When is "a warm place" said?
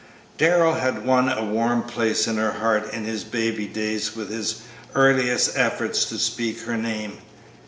1.29-2.25